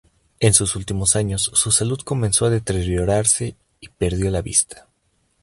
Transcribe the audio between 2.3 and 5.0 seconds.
a deteriorarse y perdió la vista.